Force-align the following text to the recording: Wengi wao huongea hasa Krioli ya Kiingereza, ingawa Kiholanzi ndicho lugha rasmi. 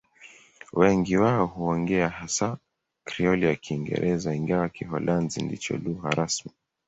Wengi 0.73 1.17
wao 1.17 1.45
huongea 1.47 2.09
hasa 2.09 2.57
Krioli 3.03 3.45
ya 3.45 3.55
Kiingereza, 3.55 4.35
ingawa 4.35 4.69
Kiholanzi 4.69 5.41
ndicho 5.43 5.77
lugha 5.77 6.09
rasmi. 6.09 6.51